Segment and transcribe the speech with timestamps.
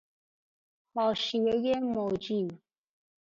[0.95, 2.47] حاشیه موجی